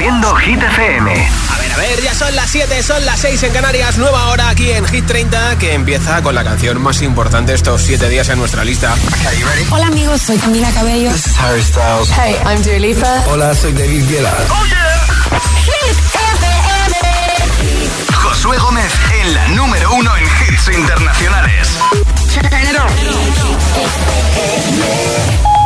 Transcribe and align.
Haciendo 0.00 0.34
Hit 0.36 0.62
FM. 0.62 1.28
A 1.50 1.58
ver, 1.58 1.72
a 1.72 1.76
ver, 1.76 2.00
ya 2.00 2.14
son 2.14 2.34
las 2.34 2.48
7, 2.48 2.82
son 2.82 3.04
las 3.04 3.20
6 3.20 3.42
en 3.42 3.52
Canarias, 3.52 3.98
nueva 3.98 4.28
hora 4.28 4.48
aquí 4.48 4.70
en 4.70 4.86
Hit 4.86 5.04
30, 5.04 5.58
que 5.58 5.74
empieza 5.74 6.22
con 6.22 6.34
la 6.34 6.42
canción 6.42 6.80
más 6.80 7.02
importante 7.02 7.52
estos 7.52 7.82
7 7.82 8.08
días 8.08 8.30
en 8.30 8.38
nuestra 8.38 8.64
lista. 8.64 8.96
Hola 9.70 9.88
amigos, 9.88 10.22
soy 10.22 10.38
Camila 10.38 10.70
Cabello. 10.70 11.12
This 11.12 11.26
is 11.26 11.38
Harry 11.38 11.62
Styles. 11.62 12.08
Hey, 12.12 12.34
I'm 12.46 12.62
Dua 12.62 12.78
Lipa. 12.78 13.24
Hola, 13.26 13.54
soy 13.54 13.74
David 13.74 14.08
Guetta. 14.08 14.34
Oh 14.48 14.64
yeah. 14.64 15.38
Hit 15.66 15.98
FM. 16.14 16.96
Josué 18.14 18.56
Gómez 18.56 18.90
en 19.20 19.34
la 19.34 19.48
número 19.48 19.92
uno 19.92 20.16
en 20.16 20.24
hits 20.24 20.68
internacionales. 20.68 21.76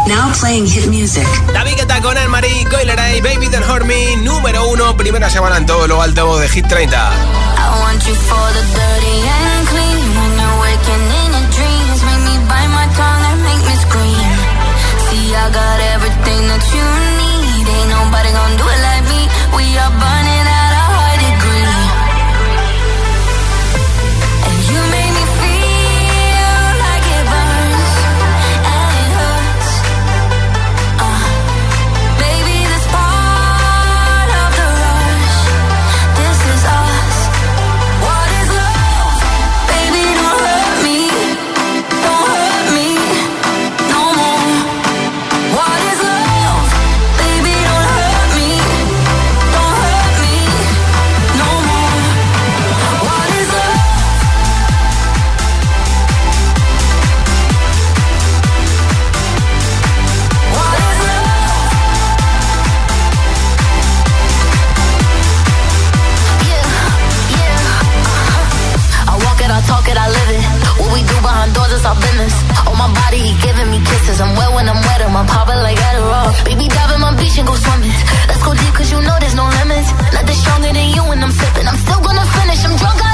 Now 0.07 0.33
playing 0.39 0.67
hit 0.67 0.87
music. 0.89 1.27
David 1.53 1.77
Guetta 1.77 2.01
con 2.03 2.17
El 2.17 2.29
Marie, 2.29 2.65
Coileray, 2.71 3.23
Baby 3.23 3.49
Don't 3.49 3.65
Hurt 3.65 3.85
Me, 3.87 4.17
número 4.19 4.69
uno, 4.69 4.97
primera 4.97 5.31
semana 5.31 5.57
en 5.57 5.67
todo 5.67 5.87
lo 5.87 6.03
alto 6.03 6.39
de 6.39 6.49
Hit 6.49 6.67
30. 6.69 6.93
I 6.93 7.81
want 7.81 8.05
you 8.07 8.15
for 8.15 8.47
the 8.53 8.65
dirty 8.77 9.17
and 9.25 9.69
clean. 9.69 10.05
When 10.17 10.33
you're 10.37 10.59
waking 10.61 11.05
in 11.21 11.31
your 11.33 11.49
dreams, 11.57 11.99
make 12.05 12.23
me 12.29 12.37
bite 12.49 12.73
my 12.77 12.87
tongue 13.01 13.25
and 13.33 13.41
make 13.49 13.65
me 13.65 13.77
scream. 13.81 14.33
See, 15.09 15.35
I 15.35 15.49
got 15.49 15.79
everything 15.97 16.43
that 16.53 16.65
you 16.75 16.87
need. 17.21 17.65
Ain't 17.65 17.91
nobody 17.97 18.29
gonna 18.29 18.61
do 18.61 18.67
it 18.69 18.81
like 18.85 19.05
me. 19.09 19.21
We 19.57 19.65
are 19.81 19.89
burning 19.89 20.24
just 71.75 71.87
our 71.91 71.99
business. 71.99 72.35
On 72.71 72.77
my 72.79 72.87
body, 72.87 73.19
he 73.19 73.33
giving 73.43 73.69
me 73.75 73.79
kisses. 73.83 74.21
I'm 74.23 74.31
wet 74.39 74.51
when 74.55 74.67
I'm 74.71 74.79
wetter, 74.87 75.11
my 75.11 75.27
poppin' 75.27 75.59
like 75.67 75.79
Adderall. 75.89 76.31
Baby, 76.47 76.67
dive 76.71 76.93
in 76.95 77.01
my 77.03 77.13
beach 77.19 77.37
and 77.39 77.47
go 77.51 77.55
swimming. 77.59 77.99
Let's 78.31 78.43
go 78.47 78.55
deep, 78.55 78.75
cause 78.79 78.91
you 78.95 79.01
know 79.03 79.17
there's 79.19 79.35
no 79.35 79.47
limits. 79.59 79.91
Nothing 80.15 80.39
stronger 80.43 80.73
than 80.79 80.89
you 80.95 81.03
when 81.11 81.19
I'm 81.25 81.35
flipping. 81.35 81.67
I'm 81.67 81.79
still 81.85 82.01
gonna 82.07 82.27
finish, 82.39 82.61
I'm 82.63 82.75
drunk, 82.79 83.01
I 83.03 83.14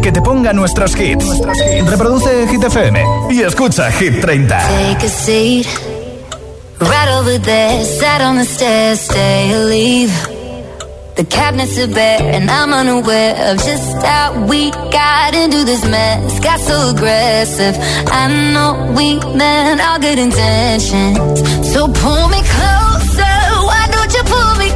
Que 0.00 0.12
te 0.12 0.20
ponga 0.20 0.52
nuestros 0.52 0.94
hits. 0.98 1.26
Reproduce 1.86 2.46
Hit 2.48 2.64
FM 2.64 3.04
y 3.30 3.42
escucha 3.42 3.90
Hit 3.92 4.20
30. 4.20 4.58
Take 4.58 5.06
a 5.06 5.08
seat, 5.08 5.66
right 6.80 7.08
over 7.18 7.38
there, 7.40 7.84
sat 7.84 8.20
on 8.20 8.36
the 8.36 8.44
stairs, 8.44 9.00
stay 9.00 9.52
or 9.54 9.64
leave. 9.66 10.12
The 11.16 11.24
cabinets 11.24 11.78
are 11.78 11.86
bare, 11.86 12.20
and 12.20 12.50
I'm 12.50 12.74
unaware 12.74 13.50
of 13.50 13.56
just 13.64 14.04
how 14.04 14.44
we 14.46 14.70
got 14.70 15.34
into 15.34 15.64
this 15.64 15.82
mess. 15.88 16.40
Got 16.40 16.60
so 16.60 16.90
aggressive. 16.90 17.74
I 18.12 18.28
know 18.52 18.92
we 18.94 19.18
meant 19.34 19.80
all 19.80 19.98
good 19.98 20.18
intentions. 20.18 21.16
So 21.72 21.88
pull 21.88 22.28
me 22.28 22.42
closer. 22.44 23.36
Why 23.64 23.88
don't 23.90 24.12
you 24.12 24.22
pull 24.24 24.56
me 24.56 24.75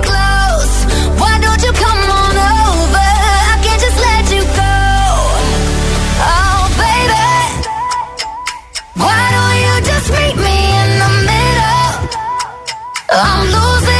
Why 9.01 9.23
don't 9.35 9.59
you 9.65 9.75
just 9.91 10.11
meet 10.13 10.37
me 10.37 10.57
in 10.83 10.91
the 11.03 11.11
middle? 11.29 12.19
I'm 13.13 13.47
losing 13.55 14.00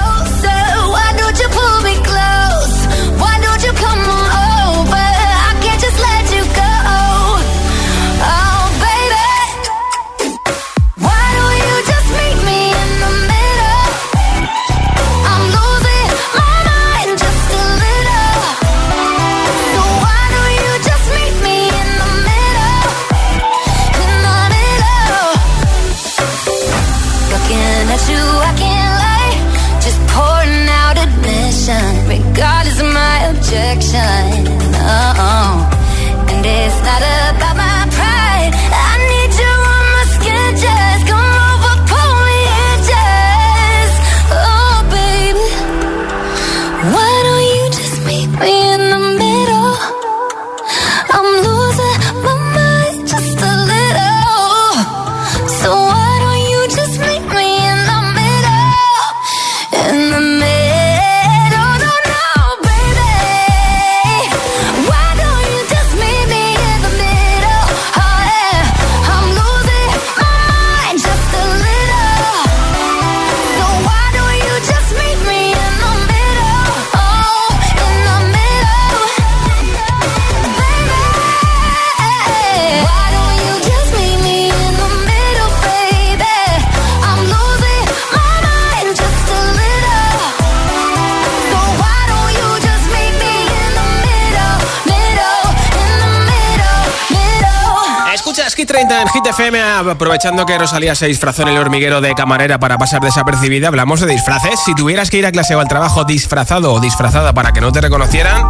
Aprovechando 99.87 100.45
que 100.45 100.57
Rosalía 100.57 100.95
se 100.95 101.07
disfrazó 101.07 101.43
en 101.43 101.49
el 101.49 101.57
hormiguero 101.57 102.01
de 102.01 102.13
camarera 102.13 102.59
para 102.59 102.77
pasar 102.77 103.01
desapercibida. 103.01 103.67
Hablamos 103.67 103.99
de 104.01 104.07
disfraces. 104.07 104.59
Si 104.65 104.75
tuvieras 104.75 105.09
que 105.09 105.17
ir 105.17 105.25
a 105.25 105.31
clase 105.31 105.55
o 105.55 105.59
al 105.59 105.67
trabajo 105.67 106.03
disfrazado 106.03 106.73
o 106.73 106.79
disfrazada 106.79 107.33
para 107.33 107.53
que 107.53 107.61
no 107.61 107.71
te 107.71 107.81
reconocieran, 107.81 108.43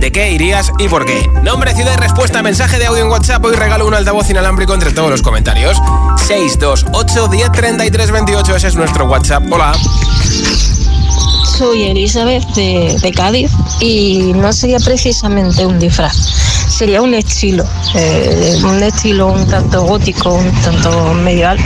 ¿de 0.00 0.12
qué 0.12 0.32
irías 0.32 0.72
y 0.78 0.88
por 0.88 1.04
qué? 1.06 1.28
Nombre, 1.42 1.74
ciudad 1.74 1.94
y 1.94 2.00
respuesta, 2.00 2.42
mensaje 2.42 2.78
de 2.78 2.86
audio 2.86 3.04
en 3.04 3.10
WhatsApp. 3.10 3.44
Hoy 3.44 3.54
regalo 3.54 3.86
un 3.86 3.94
altavoz 3.94 4.28
inalámbrico 4.30 4.74
entre 4.74 4.92
todos 4.92 5.10
los 5.10 5.22
comentarios. 5.22 5.78
628 6.26 7.28
10 7.28 7.52
33 7.52 8.10
28. 8.10 8.56
Ese 8.56 8.68
es 8.68 8.74
nuestro 8.74 9.04
WhatsApp. 9.06 9.42
Hola. 9.50 9.72
Soy 11.58 11.82
Elizabeth 11.82 12.44
de, 12.54 12.96
de 13.02 13.12
Cádiz 13.12 13.50
y 13.80 14.32
no 14.34 14.52
sería 14.52 14.78
precisamente 14.78 15.66
un 15.66 15.78
disfraz, 15.80 16.47
sería 16.78 17.02
un 17.02 17.12
estilo, 17.12 17.64
eh, 17.96 18.56
un 18.62 18.80
estilo 18.80 19.32
un 19.32 19.44
tanto 19.48 19.82
gótico, 19.82 20.34
un 20.34 20.52
tanto 20.62 21.12
medieval. 21.12 21.58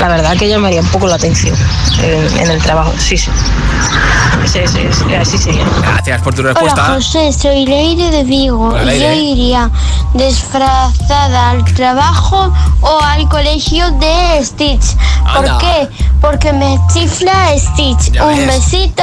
La 0.00 0.08
verdad 0.08 0.36
que 0.36 0.48
llamaría 0.48 0.80
un 0.80 0.88
poco 0.88 1.06
la 1.06 1.14
atención 1.14 1.56
en, 2.02 2.38
en 2.38 2.50
el 2.50 2.60
trabajo, 2.62 2.92
sí, 2.98 3.16
sí. 3.16 3.30
Sí, 4.46 4.60
sí, 4.66 4.80
sí, 4.92 5.14
así 5.14 5.38
sería. 5.38 5.64
Gracias 5.80 6.20
por 6.22 6.34
tu 6.34 6.42
Hola 6.42 6.52
respuesta. 6.52 6.84
José, 6.94 7.32
soy 7.32 7.64
Leire 7.64 8.10
de 8.10 8.24
Vigo 8.24 8.68
Hola, 8.68 8.84
Leire. 8.84 9.06
yo 9.16 9.32
iría 9.32 9.70
disfrazada 10.12 11.50
al 11.50 11.64
trabajo 11.74 12.52
o 12.80 13.00
al 13.02 13.28
colegio 13.28 13.90
de 13.92 14.44
Stitch. 14.44 14.96
¿Por 15.34 15.48
Anda. 15.48 15.58
qué? 15.58 15.88
Porque 16.20 16.52
me 16.52 16.78
chifla 16.92 17.32
Stitch. 17.58 18.12
Ya 18.12 18.24
Un 18.24 18.36
ves. 18.36 18.46
besito. 18.46 19.02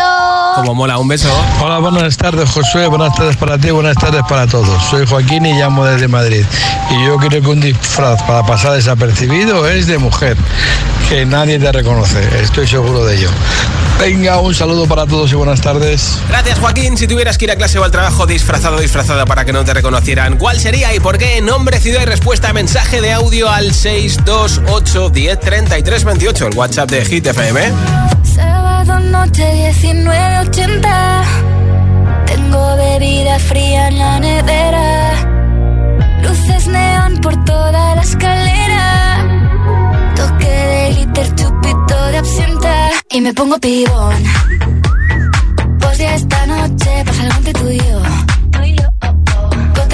Como 0.56 0.76
mola, 0.76 0.98
un 0.98 1.08
beso. 1.08 1.30
Hola, 1.62 1.80
buenas 1.80 2.18
tardes, 2.18 2.50
Josué. 2.50 2.88
Buenas 2.88 3.16
tardes 3.16 3.36
para 3.38 3.58
ti, 3.58 3.72
buenas 3.72 3.96
tardes 3.98 4.22
para 4.30 4.46
todos. 4.48 4.82
Soy 4.90 5.08
Joaquín 5.08 5.46
y 5.46 5.54
llamo 5.54 5.86
desde 5.86 6.08
Madrid. 6.08 6.46
Y 6.92 7.06
yo 7.06 7.18
creo 7.18 7.42
que 7.42 7.48
un 7.48 7.62
disfraz 7.62 8.22
para 8.24 8.46
pasar 8.46 8.74
desapercibido 8.74 9.68
es 9.68 9.88
de 9.88 9.98
mujer, 9.98 10.38
que 11.10 11.26
nadie 11.26 11.60
te 11.60 11.72
reconoce. 11.72 12.20
Estoy 12.42 12.68
seguro 12.68 13.06
de 13.06 13.16
ello. 13.18 13.30
Venga, 14.00 14.40
un 14.40 14.56
saludo 14.56 14.88
para 14.88 15.06
todos 15.06 15.32
y 15.32 15.36
buenas 15.36 15.62
tardes. 15.62 16.18
Gracias, 16.28 16.58
Joaquín. 16.60 16.98
Si 16.98 17.08
tuvieras 17.08 17.38
que 17.38 17.46
ir 17.46 17.52
a 17.52 17.56
clase 17.56 17.78
o 17.78 17.84
al 17.84 17.92
trabajo 17.92 18.26
disfrazado 18.26 18.78
o 18.78 18.80
disfrazada 18.80 19.26
para 19.26 19.46
que 19.46 19.54
no 19.54 19.64
te 19.64 19.74
reconocieran, 19.74 20.38
¿cuál 20.38 20.60
sería 20.60 20.94
y 20.96 21.00
por 21.00 21.18
qué? 21.18 21.40
Nombre, 21.42 21.80
ciudad 21.80 22.02
y 22.02 22.06
respuesta, 22.06 22.52
mensaje 22.52 23.02
de 23.02 23.12
audio 23.14 23.50
al 23.50 23.74
628 23.74 25.10
10 25.10 25.40
33 25.40 26.04
28, 26.04 26.48
el 26.48 26.56
WhatsApp 26.56 26.90
de 26.90 27.06
Hit 27.06 27.28
FM. 27.28 27.62
Sábado 28.24 29.00
noche 29.00 29.74
1980 29.84 31.24
Tengo 32.26 32.76
bebida 32.78 33.40
fría 33.40 33.90
en 33.90 34.00
la 34.00 34.20
nevera 34.20 35.12
Luces 36.24 36.68
neón 36.68 37.18
por 37.22 37.44
toda 37.46 37.96
la 37.96 38.02
escalera 38.02 39.11
Glitter, 40.94 41.36
chupito 41.36 42.06
de 42.12 42.18
absenta. 42.18 42.90
Y 43.10 43.22
me 43.22 43.34
pongo 43.34 43.58
pibón. 43.60 44.24
Pues 45.80 45.98
ya 45.98 46.16
esta 46.16 46.46
noche 46.46 47.04
pasa 47.06 47.24
algo 47.24 47.38
entre 47.38 47.54
tú 47.54 47.70
y 47.70 47.78
yo 47.78 48.31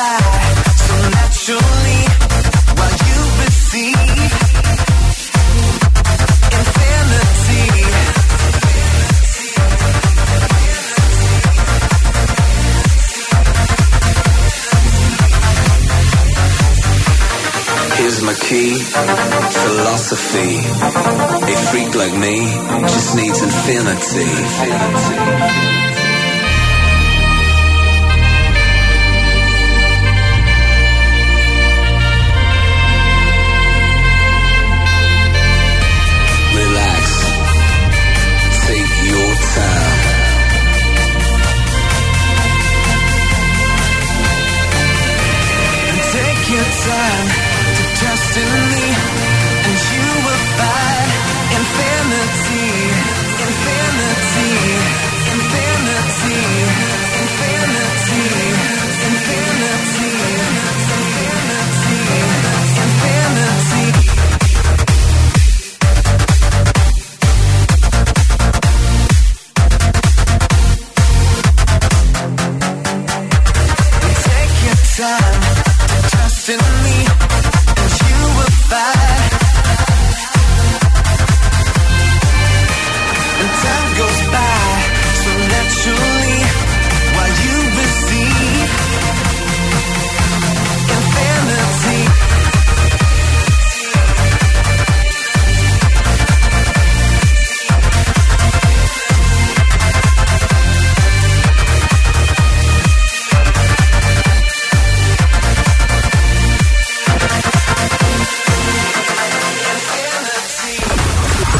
so 0.00 0.96
naturally 1.10 2.02
while 2.76 2.96
you 3.08 3.20
receive 3.44 4.00
infinity. 6.56 7.66
Here's 17.98 18.20
my 18.22 18.32
key, 18.32 18.72
philosophy. 19.52 20.52
A 21.52 21.56
freak 21.68 21.94
like 21.94 22.16
me 22.16 22.36
just 22.88 23.14
needs 23.16 23.42
infinity. 23.42 24.30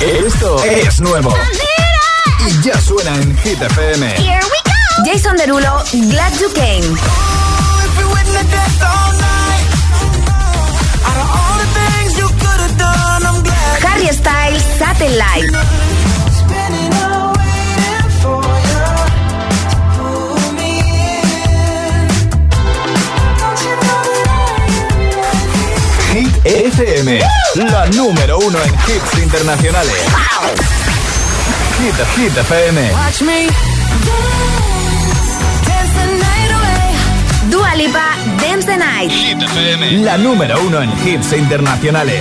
Es 0.03 1.01
nuevo. 1.01 1.35
Y 2.47 2.63
ya 2.63 2.81
suena 2.81 3.15
en 3.17 3.37
Hit 3.39 3.61
FM. 3.61 4.17
Jason 5.05 5.37
Derulo, 5.37 5.83
Glad 5.93 6.33
You 6.41 6.49
Came. 6.55 6.97
Harry 13.83 14.09
Styles, 14.13 14.63
Satellite. 14.79 15.80
FM, 26.53 27.21
la 27.55 27.87
número 27.87 28.39
uno 28.39 28.59
en 28.61 28.75
hits 28.75 29.19
internacionales. 29.23 29.95
Hit, 31.79 31.95
Hit 32.17 32.37
FM. 32.37 32.93
Watch 32.93 33.23
me 33.23 33.47
dance 35.65 35.93
the 35.95 36.07
night 36.19 36.51
away. 36.53 37.51
Dua 37.51 37.75
Lipa, 37.77 38.17
Dance 38.41 38.67
the 38.67 38.77
Night. 38.77 39.11
Hit 39.13 39.41
FM, 39.41 39.99
la 39.99 40.19
número 40.19 40.61
uno 40.63 40.83
en 40.83 40.91
hits 41.07 41.33
internacionales. 41.33 42.21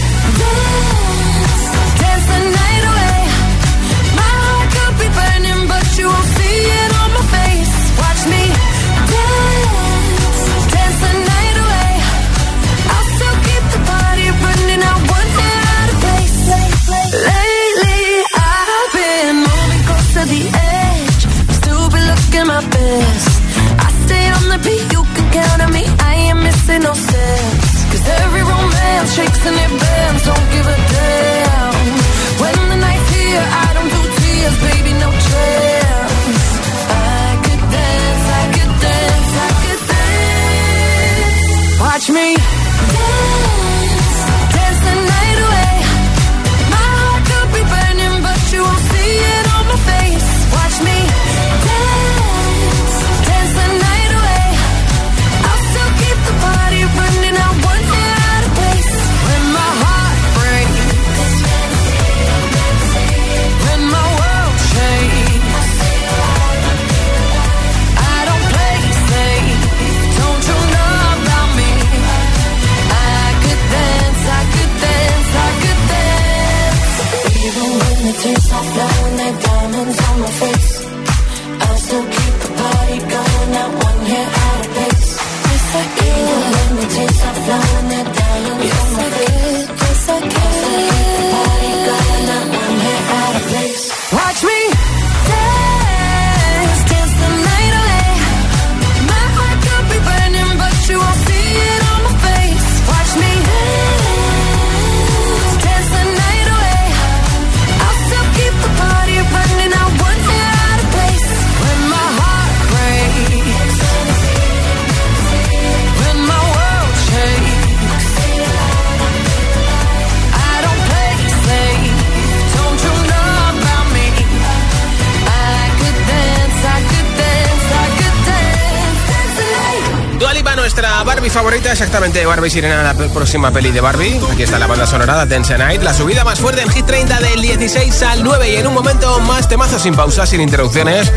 favorita, 132.11 132.19
exactamente 132.19 132.25
Barbie 132.25 132.49
Sirena, 132.49 132.83
la 132.83 132.93
próxima 132.93 133.51
peli 133.51 133.71
de 133.71 133.81
Barbie. 133.81 134.19
Aquí 134.31 134.43
está 134.43 134.59
la 134.59 134.67
banda 134.67 134.85
sonora 134.85 135.25
de 135.25 135.33
Dance 135.33 135.57
Night, 135.57 135.81
la 135.81 135.93
subida 135.93 136.23
más 136.23 136.39
fuerte 136.39 136.61
en 136.61 136.69
Hit 136.69 136.85
30 136.85 137.19
del 137.19 137.41
16 137.41 138.03
al 138.03 138.23
9 138.23 138.51
y 138.51 138.55
en 138.55 138.67
un 138.67 138.73
momento 138.73 139.19
más 139.21 139.47
temazos 139.47 139.81
sin 139.81 139.95
pausas, 139.95 140.29
sin 140.29 140.41
interrupciones. 140.41 141.11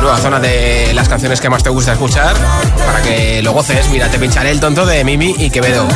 Nueva 0.00 0.18
zona 0.18 0.40
de 0.40 0.92
las 0.94 1.08
canciones 1.08 1.40
que 1.40 1.48
más 1.48 1.62
te 1.62 1.70
gusta 1.70 1.92
escuchar 1.92 2.34
para 2.86 3.02
que 3.02 3.42
lo 3.42 3.52
goces. 3.52 3.88
Mira, 3.90 4.10
te 4.10 4.18
pincharé 4.18 4.50
el 4.50 4.60
tonto 4.60 4.84
de 4.86 5.04
Mimi 5.04 5.34
y 5.38 5.50
Quevedo. 5.50 5.86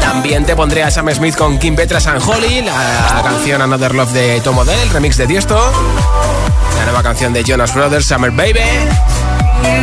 También 0.00 0.44
te 0.44 0.54
pondré 0.54 0.82
a 0.82 0.90
Sam 0.90 1.10
Smith 1.12 1.36
con 1.36 1.58
Kim 1.58 1.74
Petras 1.74 2.06
and 2.06 2.22
Holly, 2.22 2.62
la 2.62 3.22
canción 3.22 3.62
Another 3.62 3.94
Love 3.94 4.12
de 4.12 4.40
Tom 4.40 4.58
Odell, 4.58 4.78
el 4.80 4.90
remix 4.90 5.16
de 5.16 5.26
Tiesto, 5.26 5.58
la 6.78 6.84
nueva 6.84 7.02
canción 7.02 7.32
de 7.32 7.42
Jonas 7.42 7.74
Brothers, 7.74 8.06
Summer 8.06 8.30
Baby. 8.30 8.60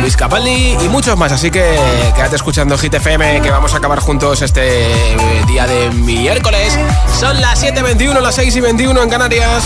Luis 0.00 0.16
Capaldi 0.16 0.76
y 0.80 0.88
muchos 0.88 1.16
más. 1.16 1.32
Así 1.32 1.50
que 1.50 1.78
quédate 2.14 2.36
escuchando 2.36 2.76
Hit 2.78 2.94
FM, 2.94 3.40
que 3.40 3.50
vamos 3.50 3.74
a 3.74 3.78
acabar 3.78 4.00
juntos 4.00 4.42
este 4.42 4.90
eh, 4.92 5.16
día 5.46 5.66
de 5.66 5.90
miércoles. 5.90 6.78
Son 7.18 7.40
las 7.40 7.62
7.21, 7.62 8.20
las 8.20 8.34
6 8.34 8.56
y 8.56 8.60
21 8.60 9.02
en 9.02 9.10
Canarias. 9.10 9.64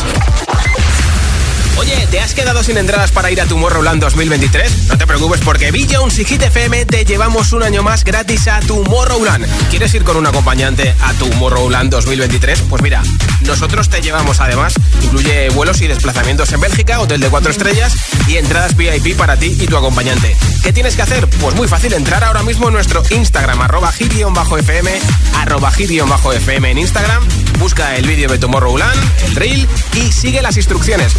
Oye, 1.78 2.06
¿te 2.10 2.20
has 2.20 2.32
quedado 2.32 2.62
sin 2.62 2.78
entradas 2.78 3.10
para 3.10 3.30
ir 3.30 3.40
a 3.40 3.44
Tomorrowland 3.44 4.00
2023? 4.00 4.86
No 4.88 4.96
te 4.96 5.06
preocupes 5.06 5.40
porque 5.40 5.70
Bill 5.70 5.86
Jones 5.90 6.18
y 6.18 6.24
Hit 6.24 6.42
FM 6.42 6.86
te 6.86 7.04
llevamos 7.04 7.52
un 7.52 7.62
año 7.62 7.82
más 7.82 8.02
gratis 8.02 8.48
a 8.48 8.60
Tomorrowland. 8.60 9.46
¿Quieres 9.68 9.92
ir 9.94 10.02
con 10.02 10.16
un 10.16 10.26
acompañante 10.26 10.94
a 11.02 11.12
Tomorrowland 11.14 11.90
2023? 11.90 12.62
Pues 12.62 12.80
mira, 12.82 13.02
nosotros 13.42 13.90
te 13.90 14.00
llevamos 14.00 14.40
además, 14.40 14.74
incluye 15.02 15.50
vuelos 15.50 15.82
y 15.82 15.86
desplazamientos 15.86 16.50
en 16.52 16.60
Bélgica, 16.60 16.98
hotel 16.98 17.20
de 17.20 17.28
4 17.28 17.50
estrellas 17.50 17.94
y 18.26 18.36
entradas 18.36 18.74
VIP 18.74 19.14
para 19.16 19.36
ti 19.36 19.56
y 19.60 19.66
tu 19.66 19.76
acompañante. 19.76 20.34
¿Qué 20.62 20.72
tienes 20.72 20.96
que 20.96 21.02
hacer? 21.02 21.28
Pues 21.28 21.54
muy 21.56 21.68
fácil, 21.68 21.92
entrar 21.92 22.24
ahora 22.24 22.42
mismo 22.42 22.68
en 22.68 22.74
nuestro 22.74 23.02
Instagram, 23.10 23.60
arroba 23.60 23.92
hit-fm, 23.92 24.98
arroba 25.36 25.70
hit-fm 25.70 26.70
en 26.70 26.78
Instagram, 26.78 27.22
busca 27.58 27.96
el 27.96 28.06
vídeo 28.06 28.28
de 28.28 28.38
Tomorrowland, 28.38 28.98
el 29.26 29.36
reel 29.36 29.68
y 29.94 30.10
sigue 30.10 30.40
las 30.40 30.56
instrucciones. 30.56 31.12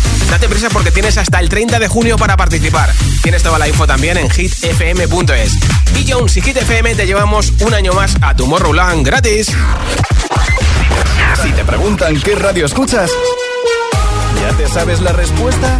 Prisa 0.47 0.69
porque 0.69 0.91
tienes 0.91 1.17
hasta 1.17 1.39
el 1.39 1.49
30 1.49 1.79
de 1.79 1.87
junio 1.87 2.17
para 2.17 2.37
participar. 2.37 2.91
Tienes 3.21 3.43
toda 3.43 3.59
la 3.59 3.67
info 3.67 3.87
también 3.87 4.17
en 4.17 4.29
hitfm.es. 4.29 5.57
Y 5.95 6.11
Jones 6.11 6.37
y 6.37 6.41
Hit 6.41 6.57
FM 6.57 6.95
te 6.95 7.05
llevamos 7.05 7.53
un 7.61 7.73
año 7.73 7.93
más 7.93 8.15
a 8.21 8.35
Tomorrowland 8.35 9.05
gratis. 9.05 9.51
Si 11.41 11.51
te 11.51 11.63
preguntan 11.65 12.19
qué 12.21 12.35
radio 12.35 12.65
escuchas, 12.65 13.11
¿ya 14.41 14.57
te 14.57 14.67
sabes 14.67 15.01
la 15.01 15.11
respuesta? 15.11 15.79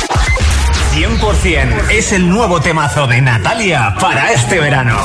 100% 0.93 1.89
es 1.89 2.11
el 2.11 2.29
nuevo 2.29 2.59
temazo 2.59 3.07
de 3.07 3.21
Natalia 3.21 3.95
para 3.99 4.33
este 4.33 4.59
verano. 4.59 4.97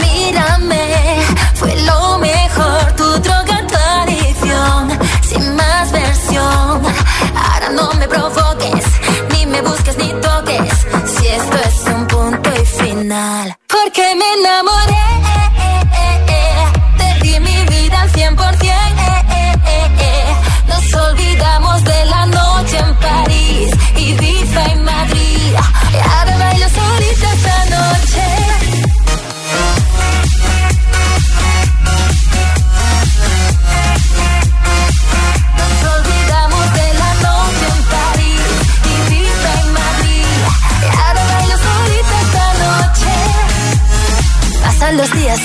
Mírame, 0.00 1.22
fue 1.54 1.74
lo 1.82 2.18
mejor, 2.18 2.92
tu 2.96 3.04
droga, 3.20 3.64
tu 3.68 3.76
adicción, 3.76 4.98
sin 5.22 5.54
más 5.54 5.92
versión. 5.92 6.82
Ahora 7.36 7.70
no 7.72 7.92
me 7.94 8.08
provoques, 8.08 8.84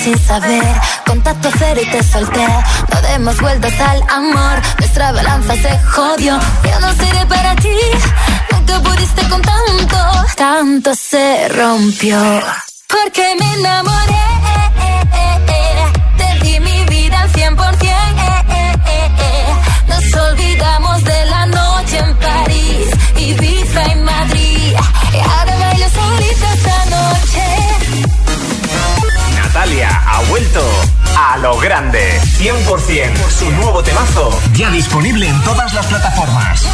sin 0.03 0.17
saber, 0.19 0.75
contacto 1.05 1.49
cero 1.57 1.79
y 1.81 1.89
te 1.89 2.03
solté. 2.03 2.45
No 2.91 3.01
demos 3.01 3.39
vueltas 3.39 3.79
al 3.79 4.01
amor, 4.09 4.61
nuestra 4.79 5.13
balanza 5.13 5.53
se 5.55 5.79
jodió. 5.91 6.37
Yo 6.65 6.79
no 6.81 6.93
seré 6.93 7.25
para 7.25 7.55
ti, 7.55 7.77
nunca 8.51 8.79
pudiste 8.81 9.29
con 9.29 9.41
tanto, 9.41 9.97
tanto 10.35 10.93
se 10.93 11.47
rompió. 11.49 12.19
Porque 12.87 13.35
me 13.39 13.53
enamoré, 13.53 14.25
a 31.15 31.37
lo 31.37 31.57
grande. 31.57 32.19
100% 32.37 33.29
su 33.29 33.49
nuevo 33.51 33.81
temazo 33.81 34.29
ya 34.53 34.69
disponible 34.69 35.27
en 35.27 35.41
todas 35.43 35.73
las 35.73 35.85
plataformas. 35.87 36.65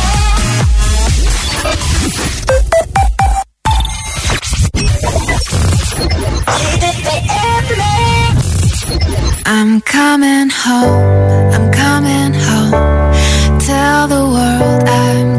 I'm 9.46 9.82
coming 9.82 10.50
home, 10.50 11.54
I'm 11.54 11.72
coming 11.72 12.34
home. 12.34 13.60
Tell 13.60 14.08
the 14.08 14.26
world 14.26 14.90
I'm 14.90 15.39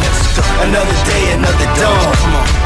Another 0.39 0.97
day, 1.03 1.33
another 1.33 1.67
dawn. 1.75 2.13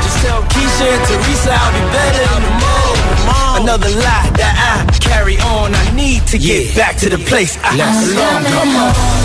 Just 0.03 0.19
tell 0.21 0.41
Keisha 0.53 0.85
and 0.85 1.03
Teresa 1.07 1.51
I'll 1.51 1.73
be 1.73 1.81
better 1.91 2.25
in 2.35 2.41
the 2.45 2.53
morning. 2.61 3.63
Another 3.63 3.89
lie 3.89 4.29
that 4.37 4.53
I 4.53 4.99
carry 4.99 5.37
on. 5.39 5.73
I 5.73 5.91
need 5.95 6.27
to 6.27 6.37
get 6.37 6.75
back 6.75 6.95
to 6.97 7.09
the 7.09 7.17
place 7.17 7.57
I 7.63 7.73
belong. 7.77 8.43
Come 8.53 8.75
on. 8.75 9.24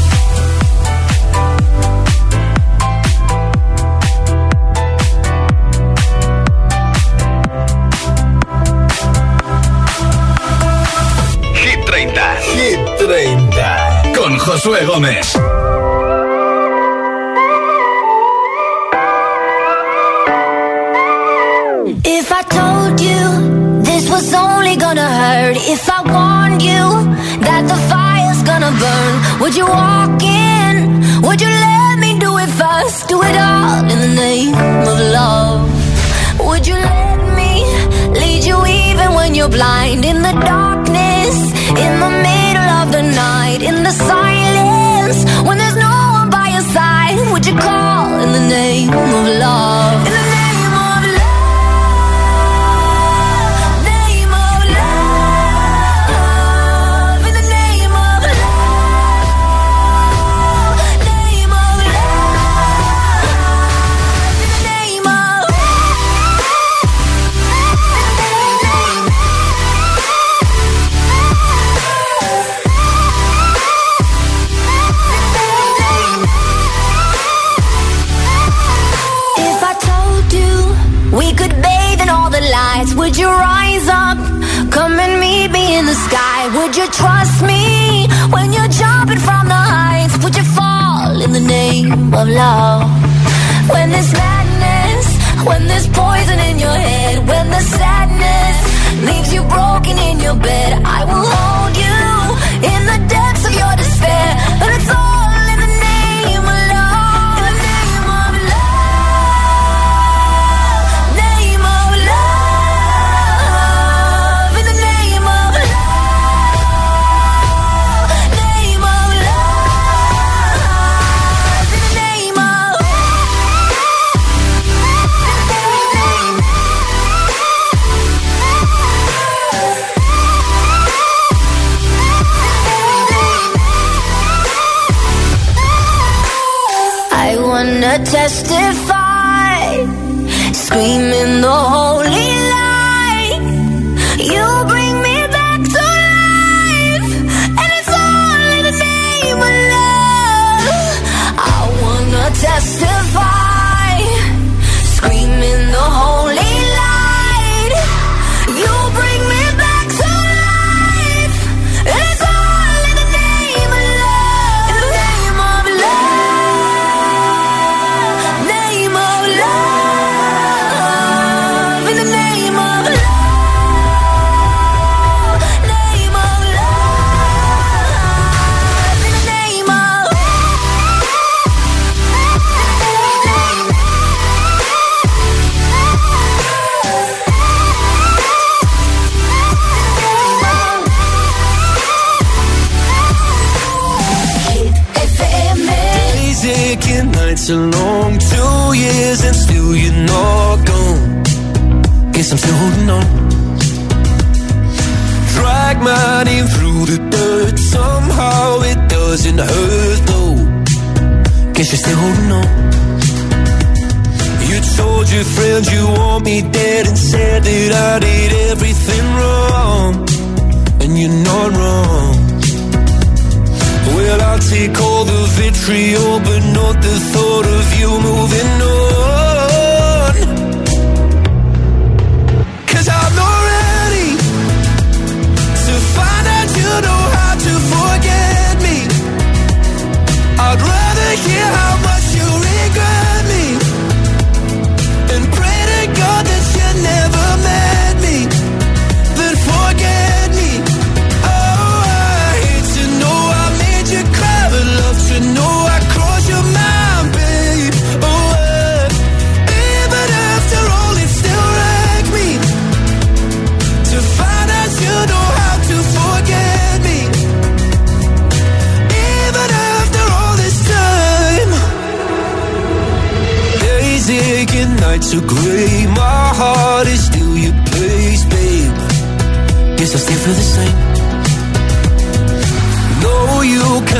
Josué 14.45 14.85
Gómez. 14.85 15.37
If 22.03 22.31
I 22.31 22.41
told 22.57 22.99
you 22.99 23.81
this 23.83 24.09
was 24.09 24.33
only 24.33 24.75
gonna 24.77 25.07
hurt, 25.21 25.57
if 25.57 25.87
I 25.87 25.99
warned 26.15 26.61
you 26.61 26.83
that 27.47 27.63
the 27.71 27.79
fire's 27.91 28.41
gonna 28.49 28.71
burn, 28.83 29.13
would 29.41 29.55
you 29.55 29.67
walk 29.67 30.21
in? 30.23 30.73
Would 31.21 31.39
you 31.39 31.51
let 31.67 31.99
me 31.99 32.17
do 32.19 32.31
it 32.43 32.49
first? 32.61 33.07
Do 33.09 33.21
it 33.21 33.35
all 33.37 33.83
in 33.93 33.99
the 34.05 34.13
name 34.25 34.55
of 34.89 34.97
love. 35.17 35.61
Would 36.47 36.65
you 36.65 36.75
let 36.75 37.17
me 37.39 37.51
lead 38.19 38.43
you 38.43 38.57
even 38.65 39.13
when 39.13 39.35
you're 39.35 39.53
blind? 39.59 39.90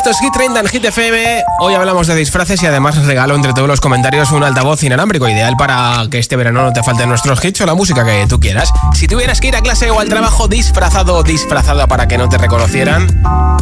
Esto 0.00 0.08
es 0.08 0.20
Hit 0.20 0.32
30 0.32 0.60
en 0.60 0.66
Hit 0.66 0.82
FM. 0.82 1.44
Hoy 1.58 1.74
hablamos 1.74 2.06
de 2.06 2.14
disfraces 2.14 2.62
y 2.62 2.66
además 2.66 2.96
regalo 3.04 3.34
entre 3.34 3.52
todos 3.52 3.68
los 3.68 3.82
comentarios 3.82 4.32
un 4.32 4.42
altavoz 4.42 4.82
inalámbrico 4.82 5.28
ideal 5.28 5.58
para 5.58 6.06
que 6.10 6.18
este 6.18 6.36
verano 6.36 6.62
no 6.62 6.72
te 6.72 6.82
falten 6.82 7.06
nuestros 7.06 7.44
hits 7.44 7.60
o 7.60 7.66
la 7.66 7.74
música 7.74 8.02
que 8.02 8.24
tú 8.26 8.40
quieras. 8.40 8.72
Si 8.94 9.06
tuvieras 9.06 9.42
que 9.42 9.48
ir 9.48 9.56
a 9.56 9.60
clase 9.60 9.90
o 9.90 10.00
al 10.00 10.08
trabajo 10.08 10.48
disfrazado 10.48 11.16
o 11.16 11.22
disfrazada 11.22 11.86
para 11.86 12.08
que 12.08 12.16
no 12.16 12.30
te 12.30 12.38
reconocieran, 12.38 13.08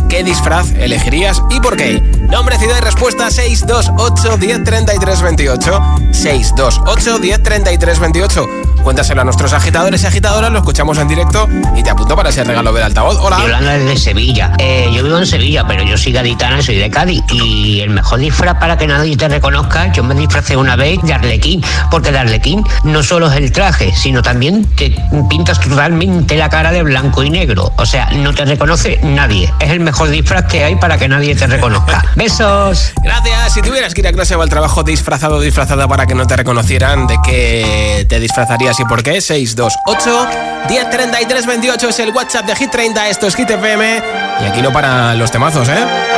¿qué 0.08 0.22
disfraz 0.22 0.70
elegirías 0.78 1.42
y 1.50 1.58
por 1.58 1.76
qué? 1.76 2.00
Nombre, 2.30 2.56
ciudad 2.56 2.76
y 2.78 2.82
respuesta 2.82 3.32
628 3.32 4.38
1033 4.38 5.22
28. 5.22 5.80
628 6.12 7.18
1033 7.18 7.98
28. 7.98 8.46
Cuéntaselo 8.84 9.22
a 9.22 9.24
nuestros 9.24 9.52
agitadores 9.52 10.04
y 10.04 10.06
agitadoras, 10.06 10.52
lo 10.52 10.58
escuchamos 10.58 10.98
en 10.98 11.08
directo 11.08 11.48
y 11.76 11.82
te 11.82 11.90
apunto 11.90 12.14
para 12.14 12.30
ese 12.30 12.44
regalo 12.44 12.72
del 12.72 12.84
altavoz. 12.84 13.16
Hola. 13.20 13.40
Yolanda 13.40 13.76
es 13.76 13.84
de 13.84 13.96
Sevilla. 13.96 14.52
Eh, 14.58 14.88
yo 14.94 15.02
vivo 15.02 15.18
en 15.18 15.26
Sevilla, 15.26 15.66
pero 15.66 15.82
yo 15.82 15.98
soy 15.98 16.12
gaditana, 16.28 16.60
soy 16.60 16.76
de 16.76 16.90
Cádiz. 16.90 17.22
Y 17.32 17.80
el 17.80 17.90
mejor 17.90 18.18
disfraz 18.18 18.56
para 18.58 18.76
que 18.76 18.86
nadie 18.86 19.16
te 19.16 19.28
reconozca, 19.28 19.90
yo 19.92 20.04
me 20.04 20.14
disfracé 20.14 20.56
una 20.56 20.76
vez 20.76 20.98
de 21.02 21.14
Arlequín, 21.14 21.62
porque 21.90 22.12
de 22.12 22.18
Arlequín 22.18 22.62
no 22.84 23.02
solo 23.02 23.28
es 23.28 23.36
el 23.36 23.50
traje, 23.50 23.94
sino 23.94 24.22
también 24.22 24.64
te 24.76 24.94
pintas 25.30 25.58
totalmente 25.60 26.36
la 26.36 26.50
cara 26.50 26.70
de 26.70 26.82
blanco 26.82 27.22
y 27.22 27.30
negro. 27.30 27.72
O 27.76 27.86
sea, 27.86 28.10
no 28.12 28.34
te 28.34 28.44
reconoce 28.44 29.00
nadie. 29.02 29.52
Es 29.58 29.70
el 29.70 29.80
mejor 29.80 30.10
disfraz 30.10 30.44
que 30.44 30.64
hay 30.64 30.76
para 30.76 30.98
que 30.98 31.08
nadie 31.08 31.34
te 31.34 31.46
reconozca. 31.46 32.04
Besos. 32.16 32.92
Gracias. 33.02 33.54
Si 33.54 33.62
tuvieras 33.62 33.94
que 33.94 34.02
ir 34.02 34.08
a 34.08 34.12
clase 34.12 34.36
o 34.36 34.42
al 34.42 34.50
trabajo 34.50 34.82
disfrazado 34.82 35.36
o 35.36 35.40
disfrazada 35.40 35.88
para 35.88 36.06
que 36.06 36.14
no 36.14 36.26
te 36.26 36.36
reconocieran, 36.36 37.06
¿de 37.06 37.16
qué 37.24 38.06
te 38.06 38.20
disfrazarías 38.20 38.78
y 38.80 38.84
por 38.84 39.02
qué? 39.02 39.20
628 39.22 40.28
1033 40.68 41.46
28 41.46 41.88
es 41.88 41.98
el 42.00 42.10
WhatsApp 42.10 42.46
de 42.46 42.56
Hit 42.56 42.70
30. 42.70 43.08
Esto 43.08 43.26
es 43.26 43.34
Hit 43.34 43.48
FM. 43.48 44.02
Y 44.42 44.44
aquí 44.44 44.60
no 44.60 44.72
para 44.72 45.14
los 45.14 45.30
temazos, 45.30 45.68
¿eh? 45.68 46.17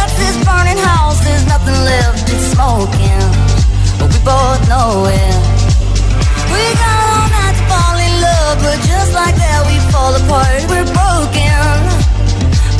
burning 0.45 0.77
house, 0.77 1.19
there's 1.23 1.45
nothing 1.47 1.79
left, 1.85 2.19
but 2.27 2.41
smoking. 2.53 3.25
But 3.99 4.07
we 4.13 4.19
both 4.25 4.61
know 4.71 5.05
it. 5.09 5.35
We 6.53 6.63
got 6.81 6.97
all 7.09 7.27
night 7.35 7.55
to 7.59 7.63
fall 7.71 7.97
in 8.07 8.13
love, 8.27 8.55
but 8.65 8.77
just 8.91 9.11
like 9.13 9.35
that, 9.35 9.59
we 9.69 9.75
fall 9.93 10.13
apart. 10.21 10.61
We're 10.71 10.89
broken, 10.89 11.65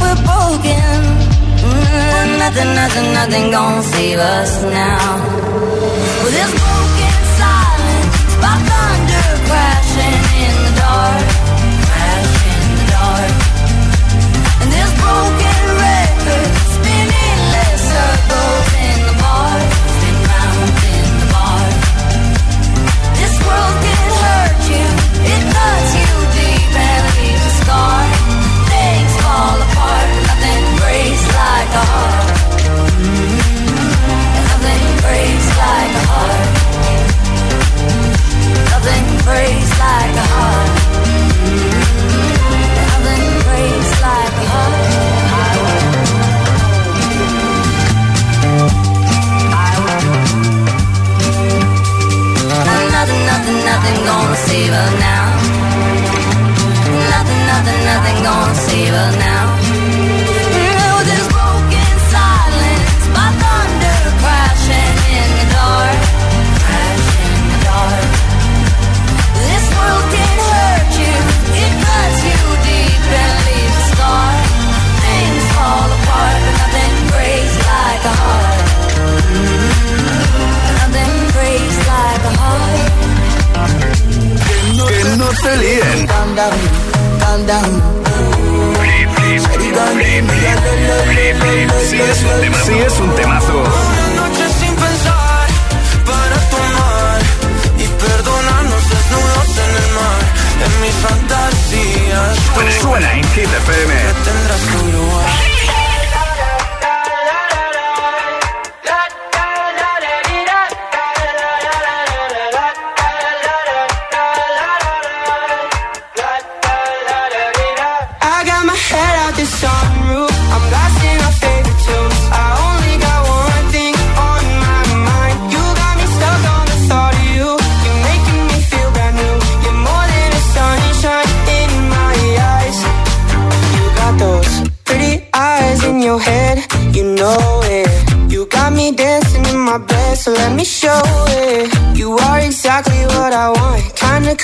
we're 0.02 0.22
broken. 0.26 0.98
Mm, 1.66 2.30
nothing, 2.44 2.70
nothing, 2.82 3.08
nothing 3.14 3.46
gonna 3.52 3.84
save 3.84 4.20
us 4.20 4.52
now. 4.64 5.06
Well, 6.22 6.34
this 6.38 6.52
broken 6.62 7.18
silence 7.40 8.32
by 8.44 8.56
thunder 8.70 9.28
crashing 9.48 10.24
in 10.46 10.56
the 10.66 10.72
dark. 10.82 11.51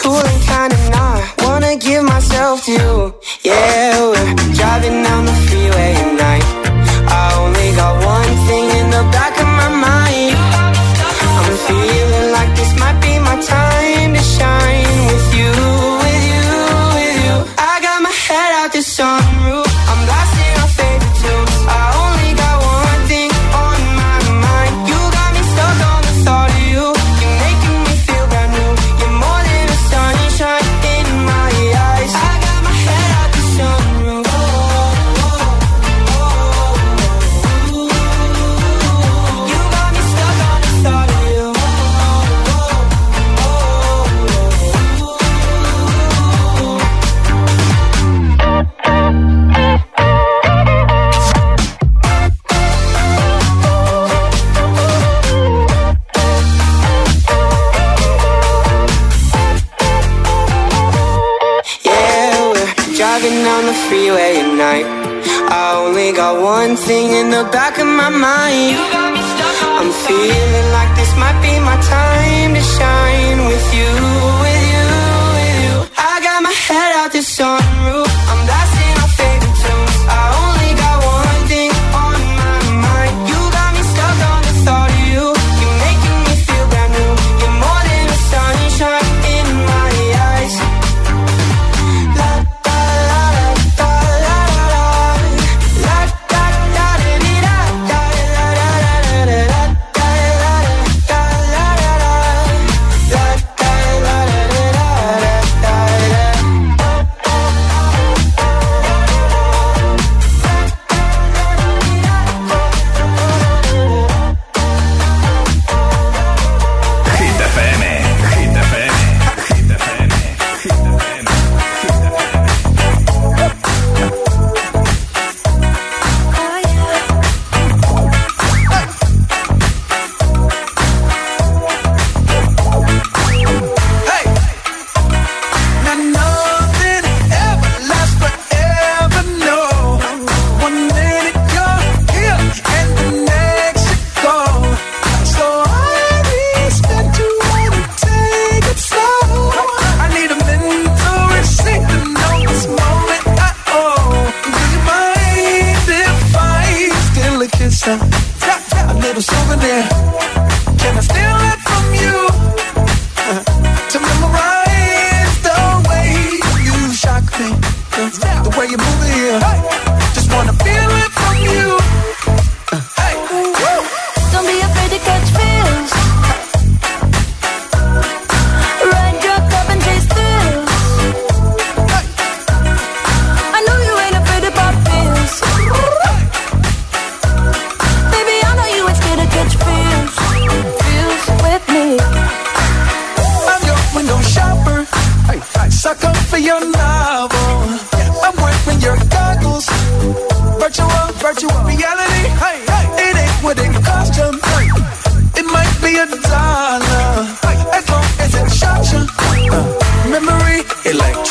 touring 0.08 0.47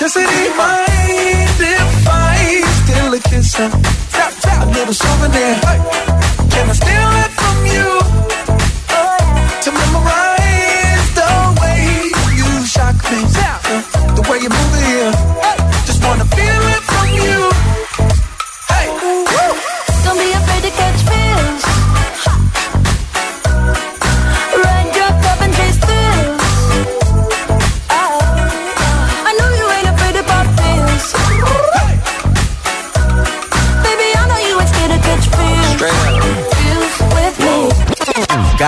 Just 0.07 0.19
it 0.19 0.31
ain't 0.31 0.57
steal 2.79 3.13
a 3.13 3.19
kiss 3.19 3.59
and 3.59 3.73
tap 4.13 4.33
tap 4.41 4.69
little 4.69 4.95
souvenir. 4.95 5.59
Can 6.49 6.71
I 6.71 6.75
steal 6.75 7.11
it 7.25 7.36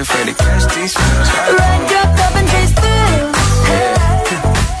Afraid 0.00 0.26
to 0.26 0.34
catch 0.34 0.64
these 0.74 0.94
feels. 0.94 1.28
Ride 1.58 1.90
your 1.90 2.06
cup 2.18 2.34
and 2.36 2.48
chase 2.48 2.72
thrills. 2.72 3.36
Yeah, 3.68 3.98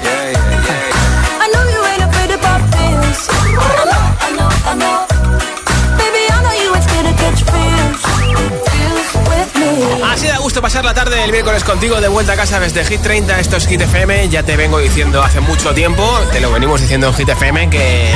yeah, 0.04 0.30
yeah. 0.30 1.42
I 1.42 1.46
know 1.52 1.62
you 1.74 1.80
ain't 1.90 2.04
afraid 2.08 2.28
to 2.30 2.38
pop 2.38 2.60
pills. 2.70 3.20
I 3.28 3.84
know, 3.90 4.04
I 4.26 4.30
know, 4.36 4.50
I 4.70 4.74
know. 4.78 4.98
Baby, 5.98 6.22
I 6.30 6.38
know 6.42 6.54
you 6.62 6.74
ain't 6.74 6.84
scared 6.84 7.06
to 7.10 7.14
catch 7.18 7.40
feels. 7.50 8.00
Feels 8.70 9.10
with 9.30 9.50
me. 9.58 10.02
Así 10.04 10.26
da 10.28 10.38
gusto 10.38 10.62
pasar 10.62 10.84
la 10.84 10.94
tarde 10.94 11.24
el 11.24 11.32
miércoles 11.32 11.64
contigo 11.64 12.00
de 12.00 12.08
vuelta 12.08 12.34
a 12.34 12.36
casa 12.36 12.60
desde 12.60 12.84
Hit 12.84 13.02
30. 13.02 13.40
Esto 13.40 13.56
es 13.56 13.66
Hit 13.66 13.80
FM. 13.80 14.28
Ya 14.28 14.42
te 14.44 14.56
vengo 14.56 14.78
diciendo 14.78 15.22
hace 15.22 15.40
mucho 15.40 15.74
tiempo, 15.74 16.04
te 16.32 16.40
lo 16.40 16.52
venimos 16.52 16.80
diciendo 16.80 17.08
en 17.08 17.14
Hit 17.14 17.28
FM, 17.28 17.70
que 17.70 18.12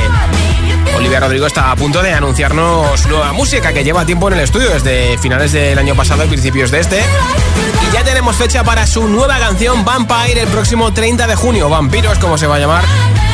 Olivia 1.02 1.18
Rodrigo 1.18 1.48
está 1.48 1.72
a 1.72 1.74
punto 1.74 2.00
de 2.00 2.12
anunciarnos 2.12 3.06
nueva 3.06 3.32
música 3.32 3.72
que 3.72 3.82
lleva 3.82 4.06
tiempo 4.06 4.28
en 4.28 4.34
el 4.34 4.40
estudio, 4.40 4.70
desde 4.70 5.18
finales 5.18 5.50
del 5.50 5.76
año 5.76 5.96
pasado 5.96 6.24
y 6.24 6.28
principios 6.28 6.70
de 6.70 6.78
este. 6.78 7.00
Y 7.00 7.92
ya 7.92 8.04
tenemos 8.04 8.36
fecha 8.36 8.62
para 8.62 8.86
su 8.86 9.08
nueva 9.08 9.36
canción 9.40 9.84
Vampire 9.84 10.42
el 10.42 10.46
próximo 10.46 10.94
30 10.94 11.26
de 11.26 11.34
junio. 11.34 11.68
Vampiros, 11.68 12.20
como 12.20 12.38
se 12.38 12.46
va 12.46 12.54
a 12.54 12.58
llamar 12.60 12.84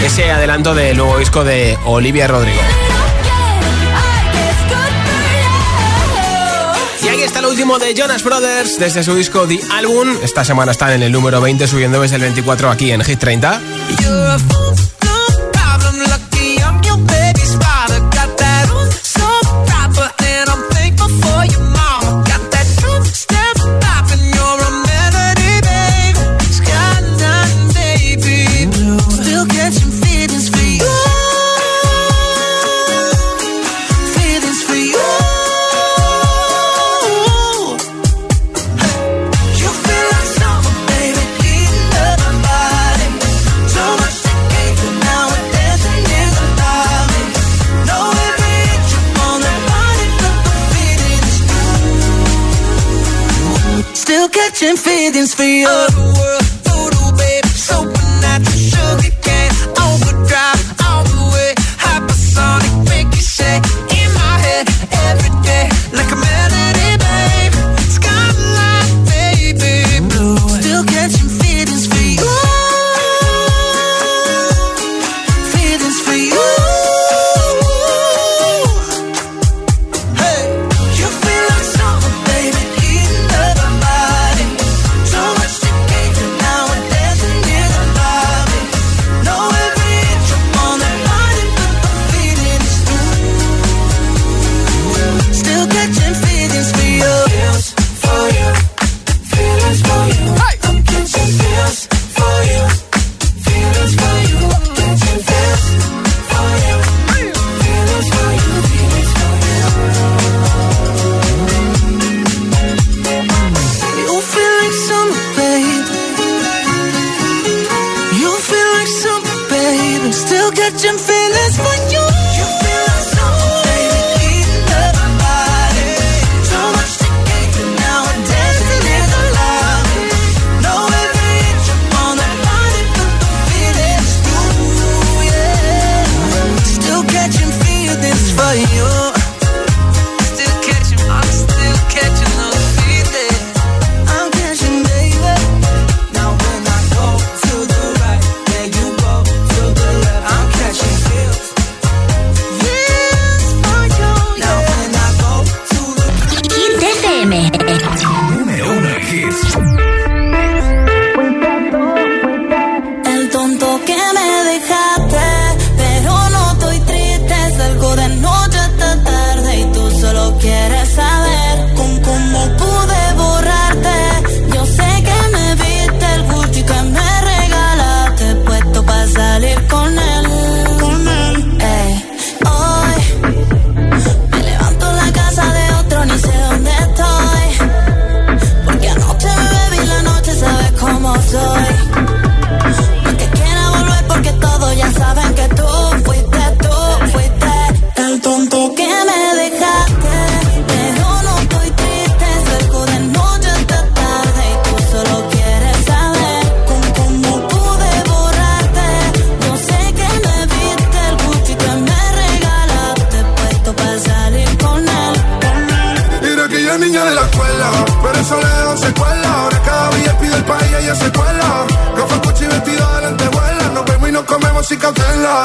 ese 0.03 0.31
adelanto 0.31 0.75
del 0.75 0.97
nuevo 0.97 1.19
disco 1.19 1.45
de 1.45 1.79
Olivia 1.85 2.27
Rodrigo. 2.27 2.59
Y 7.05 7.09
ahí 7.09 7.21
está 7.21 7.41
el 7.41 7.47
último 7.47 7.79
de 7.79 7.93
Jonas 7.93 8.25
Brothers 8.25 8.79
desde 8.79 9.03
su 9.05 9.14
disco 9.14 9.47
The 9.47 9.61
Album. 9.73 10.16
Esta 10.23 10.43
semana 10.43 10.73
están 10.73 10.93
en 10.93 11.03
el 11.03 11.12
número 11.12 11.43
20, 11.43 11.66
subiendo 11.66 12.01
desde 12.01 12.16
el 12.16 12.23
24 12.23 12.71
aquí 12.71 12.93
en 12.93 13.05
Hit 13.05 13.19
30. 13.19 13.61
You. 55.45 55.78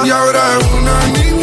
y 0.06 0.10
ahora 0.10 0.58
es 0.60 0.66
una 0.68 1.08
niña. 1.08 1.43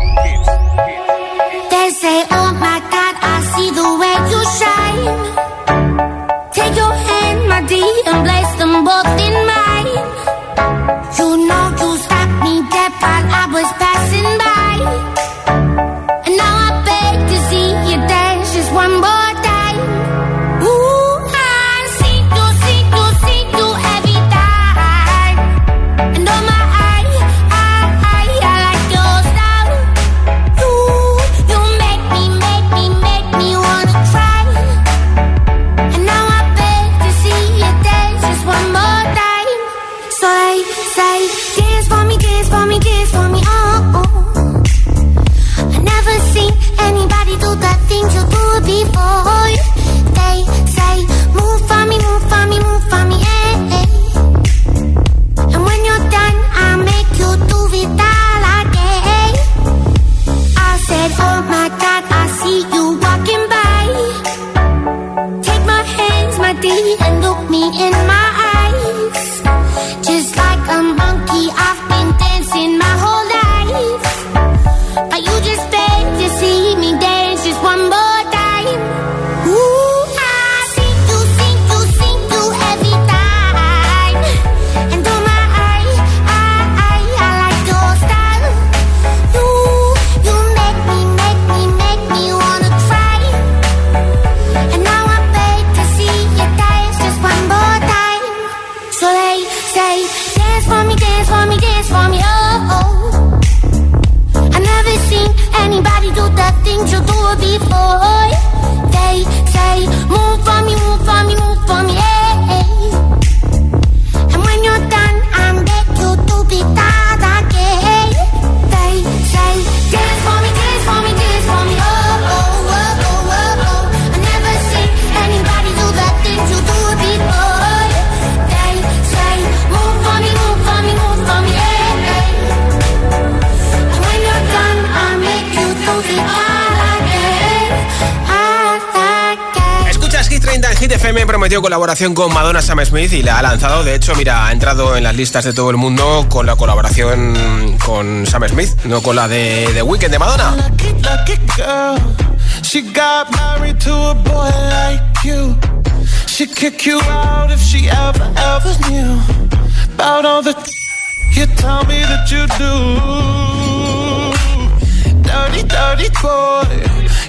colaboración 141.61 142.13
con 142.13 142.33
Madonna 142.33 142.61
Sam 142.61 142.83
Smith 142.85 143.13
y 143.13 143.23
la 143.23 143.39
ha 143.39 143.41
lanzado. 143.41 143.83
De 143.83 143.95
hecho, 143.95 144.15
mira, 144.15 144.47
ha 144.47 144.51
entrado 144.51 144.95
en 144.95 145.03
las 145.03 145.15
listas 145.15 145.45
de 145.45 145.53
todo 145.53 145.69
el 145.69 145.77
mundo 145.77 146.25
con 146.29 146.45
la 146.45 146.55
colaboración 146.55 147.77
con 147.85 148.25
Sam 148.25 148.47
Smith, 148.49 148.69
no 148.85 149.01
con 149.01 149.15
la 149.15 149.27
de 149.27 149.69
The 149.73 149.81
Weeknd 149.81 150.11
de 150.11 150.19
Madonna. 150.19 150.71